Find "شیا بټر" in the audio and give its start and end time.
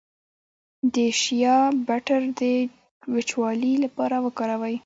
1.21-2.21